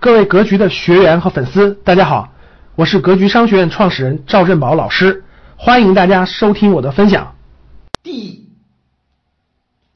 [0.00, 2.32] 各位格局的学员和粉丝，大家好，
[2.74, 5.24] 我是格局商学院创始人赵振宝老师，
[5.58, 7.36] 欢迎大家收听我的分享。
[8.02, 8.48] 第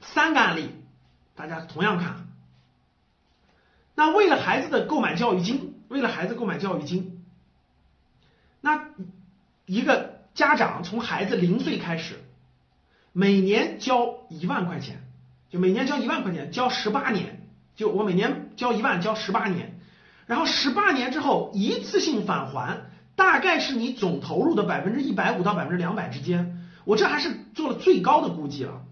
[0.02, 0.68] 三个案例，
[1.34, 2.16] 大家同样看。
[3.94, 7.24] 那为了孩子的购买教育金，为了孩子购买教育金，
[8.60, 8.88] 那
[9.64, 12.22] 一个家长从孩子零岁开始，
[13.14, 15.02] 每年交一万块钱，
[15.48, 19.73] 就每年交一万块钱，交十八年，就我每年交一万，交十八年。
[20.26, 22.82] 然后十八年之后一次性返还，
[23.14, 26.60] 大概是你总投入的百分之一百五到百分之两百之间。
[26.84, 28.82] 我这还是做了最高的估计了。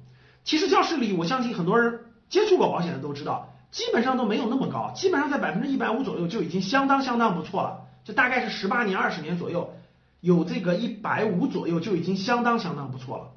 [0.45, 7.85] 其实教室里，我相信很多人接触过保险的都知道，基本上都没有那么高，基本上在百分之一百五左右就已经相当相当不错了。
[8.05, 9.75] 就大概是十八年、二十年左右，
[10.21, 13.31] 有这个一百五左右就已经相当相当不错了。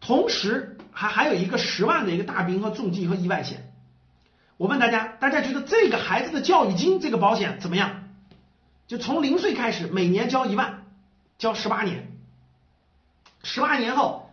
[0.00, 3.73] 同时还还有一个十万的一个大病和重疾和意外险。
[4.56, 8.04] 我问大家，大家觉得这个孩子的教育金这个保险怎么样？
[8.86, 10.84] 就从零岁开始，每年交一万，
[11.38, 12.12] 交十八年，
[13.42, 14.30] 十八年后，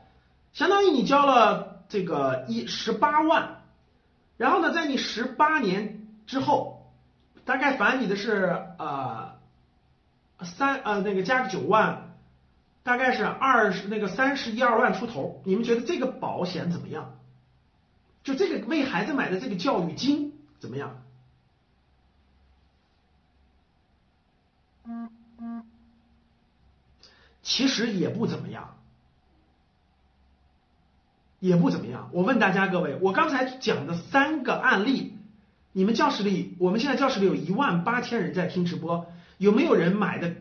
[0.53, 3.61] 相当于你交了这个一十八万，
[4.37, 6.91] 然后呢，在你十八年之后，
[7.45, 9.37] 大概返你的是呃
[10.43, 12.13] 三呃那个加个九万，
[12.83, 17.17] 大概是二十那个三十一二万出头，你们觉得这个保险怎么样？
[18.23, 21.01] 就这个为孩子买的这个教育金怎么样？
[27.41, 28.77] 其实也不怎么样，
[31.39, 32.09] 也不怎么样。
[32.13, 35.17] 我问大家各位，我刚才讲的三个案例，
[35.73, 40.35] 你们教室里，我们现在教室里有一万八千人在听直播，有没有人买的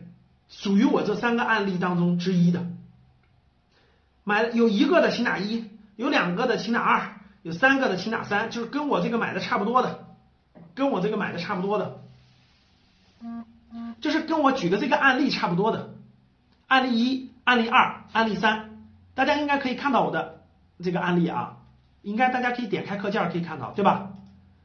[0.47, 2.65] 属于我这三个案例当中之一的？
[4.23, 7.20] 买有一个的请打一，有两个的请打二。
[7.43, 10.05] 有三个的，请打三，就是跟我这个买的差不多的，
[10.75, 11.99] 跟我这个买的差不多的，
[13.99, 15.95] 就是跟我举的这个案例差不多的，
[16.67, 18.83] 案例一、案例二、案例三，
[19.15, 20.41] 大家应该可以看到我的
[20.83, 21.57] 这个案例啊，
[22.03, 24.11] 应该大家可以点开课件可以看到，对吧？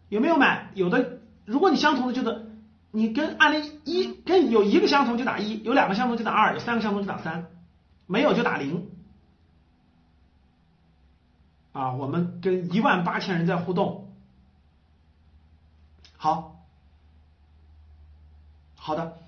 [0.09, 0.71] 有没有买？
[0.75, 2.47] 有的，如果你相同的，就是
[2.91, 7.47] 你跟案例一跟有一个相同就打一，有两个相同就打二，有三个相同就打三，
[8.07, 8.87] 没有就打零。
[11.77, 14.11] 啊，我们跟一万八千人在互动，
[16.17, 16.57] 好，
[18.77, 19.19] 好的，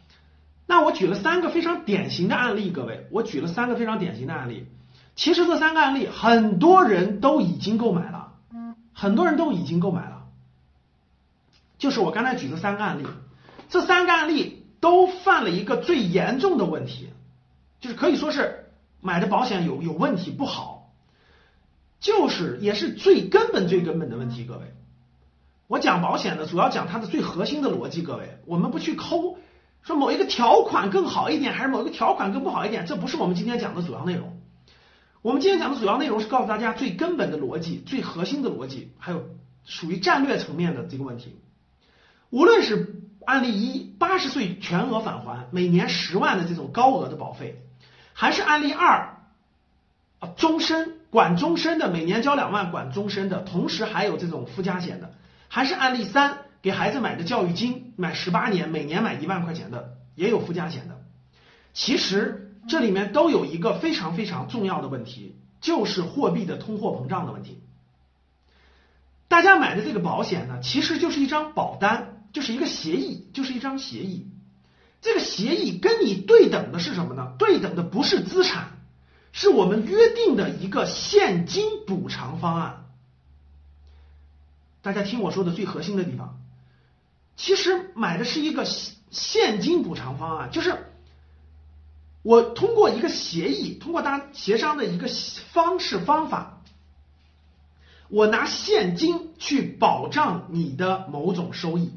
[0.65, 4.67] 那我举了三个非常典型的案例，各位，我举了三个非常典型的案例。
[5.15, 8.33] 其实这三个案例很多人都已经购买了，
[8.95, 10.25] 很多人都已经购买了，
[11.77, 13.07] 就是我刚才举的三个案例，
[13.69, 17.11] 这三个案例都犯了一个最严重的问题，
[17.79, 18.71] 就是可以说是
[19.03, 20.78] 买的保险有有问题，不好。
[22.01, 24.75] 就是也是最根本最根本的问题，各位，
[25.67, 29.39] 我讲保险呢，主要讲它的最核心的逻辑，各位，我们不去抠，
[29.83, 34.41] 说某一个条款更好一点，还是某一个条款更不好一点，这不是我们今天讲的主要内容。
[35.21, 39.25] 我们今天讲的主要内容是告诉大家最根本的逻辑、最核心的逻辑，还有
[39.65, 41.37] 属于战略层面的这个问题。
[42.31, 47.61] 无论是案例一，八十岁全额返还，每年十万的这种高额的保费，
[48.13, 49.18] 还是案例二，
[50.21, 50.97] 啊，终身。
[51.11, 55.15] 管终身的，每年交两万，管终身的，同时还有这种附加险的，
[55.49, 61.01] 还是案例三，给孩子买的教育金，买十八年，每年买一万块钱的，也有附加险的。
[61.73, 67.63] 其实这里面都有一个非常非常重要的问题，就是货币的通货膨胀的问题。
[69.29, 74.27] 大家买的这个保险呢，其实就是一张保单，就是一个协议，就是一张协议。
[75.01, 77.33] 这个协议跟你对等的是什么呢？
[77.39, 78.78] 对等的不是资产。
[79.41, 82.87] 是我们约定的一个现金补偿方案。
[84.83, 86.41] 大家听我说的最核心的地方，
[87.37, 88.67] 其实买的是一个
[89.13, 90.77] 现金补偿方案，就是
[92.23, 95.07] 我通过一个协议，通过大家协商的一个
[95.53, 96.61] 方式方法，
[98.09, 101.93] 我拿现金去保障你的某种收益，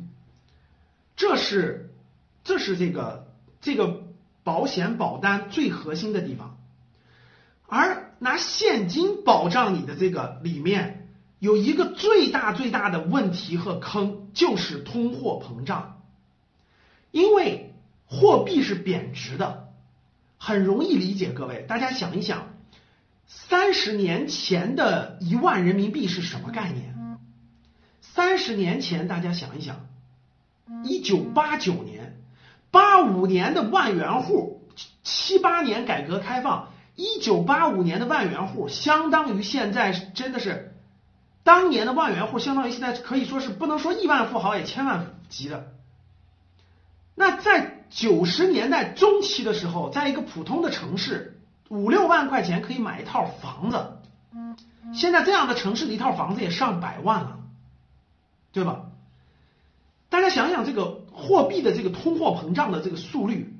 [1.15, 1.91] 这是
[2.43, 3.27] 这是这个
[3.61, 4.03] 这个
[4.43, 6.59] 保险保单最核心的地方。
[7.73, 11.07] 而拿现金保障你的这个里面
[11.39, 16.01] 有一个最大最大的问题和坑，就是通货膨胀。
[17.11, 17.73] 因为
[18.07, 19.69] 货币是贬值的，
[20.37, 21.31] 很容易理解。
[21.31, 22.49] 各位，大家想一想，
[23.25, 27.17] 三十年前的一万人民币是什么概念？
[28.01, 29.87] 三十年前，大家想一想，
[30.83, 32.19] 一九八九年、
[32.69, 34.67] 八五年的万元户，
[35.03, 36.67] 七八年改革开放。
[37.01, 40.75] 一九八五年的万元户，相当于现在真的是
[41.43, 45.71] 当年的万元户，相当于现在可以说是不能说亿万富豪，也千万级的，
[47.15, 53.97] 那在九十年代中期的时候，在一个普通的城市，五六万块钱可以买一套房子。
[54.93, 57.39] 现在这样的城市的一套房子也上百万了，
[58.51, 58.85] 对吧？
[60.09, 63.55] 大家想想这个货币的这个通货膨胀的这个速率，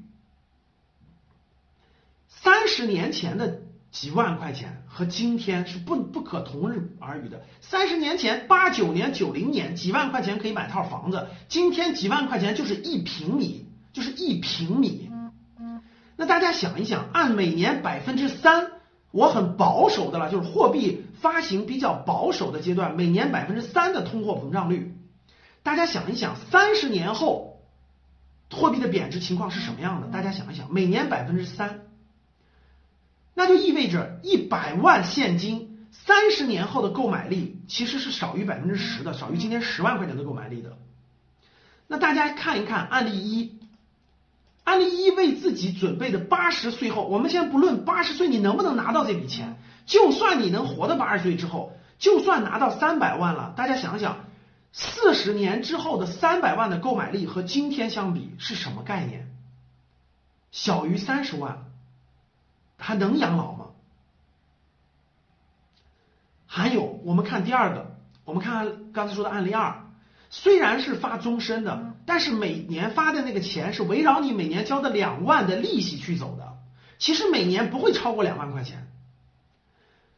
[2.44, 3.62] 三十年前的
[3.92, 7.44] 几万块钱和今天是不不可同日而语的。
[7.62, 15.10] 三十年前八九年九零年几万块钱可以买套房子，今天几万块钱就是一平米，就是一平米。
[16.16, 18.72] 那大家想一想，按每年百分之三。
[19.12, 24.96] 我很保守的了，就是货币发行比较保守的阶段，每年百分之三的通货膨胀率。
[25.64, 27.62] 大家想一想，三十年后
[28.50, 30.08] 货币的贬值情况是什么样的？
[30.08, 31.82] 大家想一想，每年百分之三，
[33.42, 40.78] 那就意味着一百万现金，三十年后的购买力其实是少于百分之十的，少于今天十万块钱的购买力的。
[41.88, 43.60] 那大家看一看案例一。
[44.64, 54.26] 案例一为自己准备的八十岁后，我们先不论八十岁你能不能拿到这笔钱，就算你能活到八十岁之后，就算拿到三百万了，大家想想，
[54.72, 59.32] 四十年之后的三百万的购买力和今天相比是什么概念？
[60.52, 61.71] 小于三十万，
[62.81, 63.68] 还能养老吗？
[66.45, 67.95] 还有，我们看第二个，
[68.25, 69.88] 我们看刚才说的案例二。
[70.30, 76.57] 虽然是发终身的，但是每年发的那个钱是围绕你每年交的两万的利息去走的，
[76.98, 78.88] 其实每年不会超过两万块钱，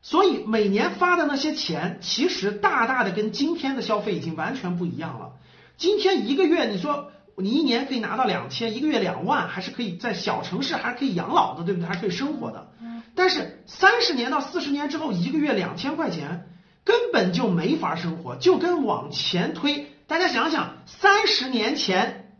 [0.03, 5.33] 所以每年发的那些钱，其实大大的跟今天的消费已经完全不一样了。
[5.77, 11.87] 今天一个月，你说你一年可以拿到两千，一个月两万，还是可以在小城市还是可以养老的，对不对？
[11.87, 12.71] 还是可以生活的。
[13.15, 16.49] 但是三十年到四十年之后，一个月两千块钱
[16.83, 19.87] 根本就没法生活，就跟往前推。
[20.05, 22.33] 大家想想，三十年前，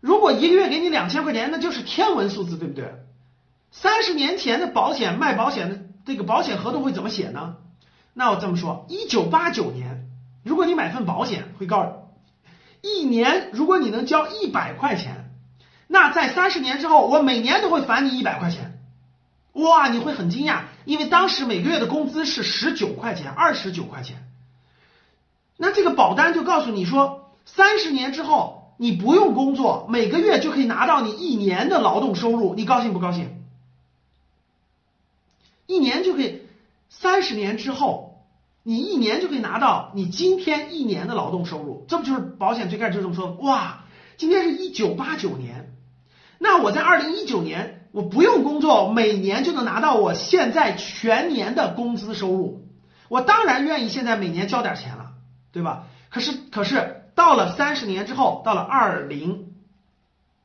[0.00, 2.94] 如果一个月给你两千块钱，那就是天文数字，对不对？
[3.70, 7.56] 三十年前的保险卖保险的这个保险合同会怎么写呢？
[8.14, 10.08] 那我这么说，一九八九年，
[10.42, 11.90] 如果你买份保险，会告诉
[12.82, 15.30] 一年如果你能交一百块钱，
[15.86, 18.78] 那在三十年之后，我每年都会返你一百块钱。
[19.52, 24.28] 哇，你会很惊讶，因为当时每个月的工资是十九块钱，二十九块钱。
[25.56, 33.36] 那这个保单就告诉你说，三十年之后你不用工作，每个月就可以拿到你一年的劳动收入，你高兴不高兴？
[35.66, 36.42] 一年就可以，
[36.88, 38.09] 三十年之后，
[38.62, 43.32] 你一年就可以拿到你今天一年的劳动收入，这不就是保险最开始就这么说？
[43.40, 43.84] 哇，
[44.16, 45.72] 今天是一九八九年，
[46.38, 52.66] 那我在二零一九年我不用工作，每年就能拿到我现在全年的工资收入，
[53.08, 55.06] 我当然愿意现在每年交点钱了。
[55.52, 55.86] 对吧？
[56.10, 59.46] 可是可是到了三十年之后，到了二零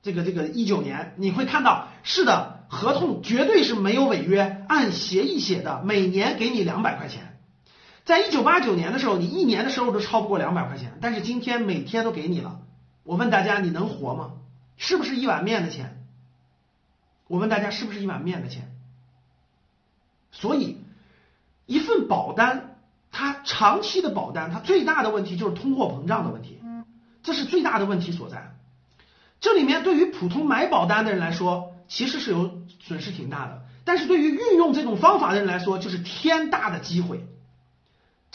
[0.01, 7.34] 这个这个一九年，你会看到，是的，合同绝对是没有违约，按协议写的，每年给你两百块钱。
[8.05, 12.61] 在一九八九年的时候，你一年的收入都超不过两百块钱，但是今天每天都给你了。
[13.03, 14.33] 我问大家，你能活吗？
[14.77, 16.05] 是不是一碗面的钱？
[17.27, 18.71] 我问大家，是不是一碗面的钱？
[20.31, 20.77] 所以，
[21.65, 22.71] 一份保单。
[23.17, 26.59] 它长期的保单，它最大的问题就是通货膨胀的问题，
[27.23, 28.53] 这是最大的问题所在。
[29.39, 37.25] 这里面对于普通买保单的人来说，其实是有损失挺大的，但是对于运用这种方法的人来说，就是天大的机会。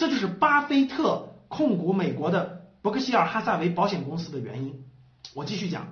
[0.00, 4.82] 这就是巴菲特控股美国的伯克希尔哈萨维保险公司的原因。
[5.34, 5.88] 我继续讲，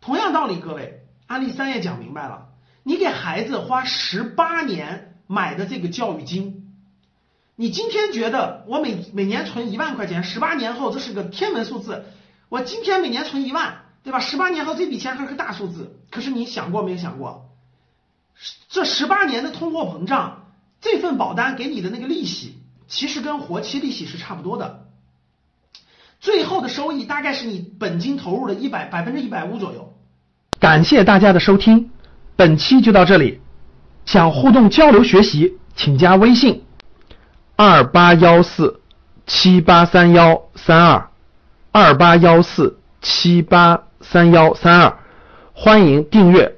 [0.00, 2.48] 同样道理，各位，案例三也讲明白了，
[2.82, 6.74] 你给孩子花十八年买的这个教育金。
[7.54, 12.06] 你今天觉得我每每年存一万块钱，十八年后这是个天文数字。
[12.48, 14.18] 我今天每年存一万，对吧？
[14.18, 16.00] 十八年后这笔钱还是个大数字。
[16.10, 17.48] 可是你想过没有想过，
[18.68, 20.48] 这十八年的通货膨胀，
[20.80, 22.59] 这份保单给你的那个利息，
[22.90, 24.88] 其实跟活期利息是差不多的。
[26.18, 29.94] 最后的收益大概是你本金投入的一百百分之一百五左右。
[30.58, 31.90] 感谢大家的收听，
[32.36, 33.40] 本期就到这里。
[34.04, 36.64] 想互动交流学习，请加微信。
[37.54, 38.80] 二八幺四
[39.24, 41.10] 七八三幺三二，
[41.70, 44.98] 二八幺四七八三幺三二，
[45.52, 46.56] 欢迎订阅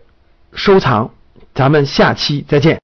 [0.55, 1.11] 收藏，
[1.55, 2.81] 咱们下期再见。